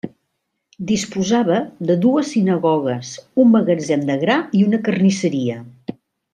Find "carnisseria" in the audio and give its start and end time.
4.91-5.63